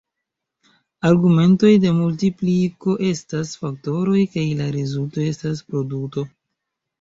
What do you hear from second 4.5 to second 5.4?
la rezulto